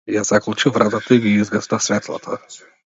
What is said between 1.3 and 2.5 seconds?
изгасна светлата.